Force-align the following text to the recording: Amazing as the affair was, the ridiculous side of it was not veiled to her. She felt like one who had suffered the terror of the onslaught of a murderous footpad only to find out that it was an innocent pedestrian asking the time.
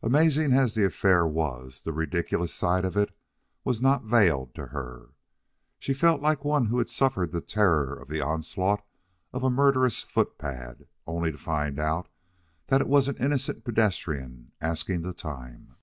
Amazing 0.00 0.52
as 0.52 0.74
the 0.76 0.84
affair 0.84 1.26
was, 1.26 1.82
the 1.82 1.92
ridiculous 1.92 2.54
side 2.54 2.84
of 2.84 2.96
it 2.96 3.12
was 3.64 3.82
not 3.82 4.04
veiled 4.04 4.54
to 4.54 4.66
her. 4.68 5.08
She 5.80 5.92
felt 5.92 6.22
like 6.22 6.44
one 6.44 6.66
who 6.66 6.78
had 6.78 6.88
suffered 6.88 7.32
the 7.32 7.40
terror 7.40 7.92
of 7.92 8.06
the 8.06 8.20
onslaught 8.20 8.86
of 9.32 9.42
a 9.42 9.50
murderous 9.50 10.02
footpad 10.04 10.86
only 11.04 11.32
to 11.32 11.36
find 11.38 11.80
out 11.80 12.08
that 12.68 12.80
it 12.80 12.86
was 12.86 13.08
an 13.08 13.16
innocent 13.16 13.64
pedestrian 13.64 14.52
asking 14.60 15.02
the 15.02 15.12
time. 15.12 15.74